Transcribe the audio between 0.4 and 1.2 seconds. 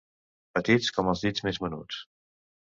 Petits com